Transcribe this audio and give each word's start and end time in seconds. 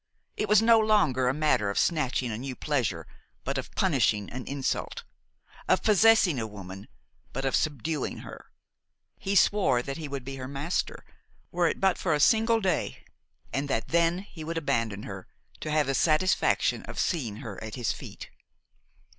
It 0.35 0.49
was 0.49 0.63
no 0.63 0.79
longer 0.79 1.27
a 1.27 1.31
matter 1.31 1.69
of 1.69 1.77
snatching 1.77 2.31
a 2.31 2.37
new 2.39 2.55
pleasure, 2.55 3.05
but 3.43 3.59
of 3.59 3.75
punishing 3.75 4.31
an 4.31 4.47
insult; 4.47 5.03
of 5.67 5.83
possessing 5.83 6.39
a 6.39 6.47
woman, 6.47 6.87
but 7.33 7.45
of 7.45 7.55
subduing 7.55 8.21
her. 8.25 8.47
He 9.19 9.35
swore 9.35 9.83
that 9.83 9.97
he 9.97 10.07
would 10.07 10.25
be 10.25 10.37
her 10.37 10.47
master, 10.47 11.05
were 11.51 11.67
it 11.67 11.75
for 11.77 11.79
but 11.79 12.07
a 12.15 12.19
single 12.19 12.59
day, 12.61 13.05
and 13.53 13.67
that 13.69 13.89
then 13.89 14.17
he 14.23 14.43
would 14.43 14.57
abandon 14.57 15.03
her, 15.03 15.27
to 15.59 15.69
have 15.69 15.85
the 15.85 15.93
satisfaction 15.93 16.81
of 16.85 16.97
seeing 16.97 17.35
her 17.35 17.63
at 17.63 17.75
his 17.75 17.91
feet. 17.93 18.31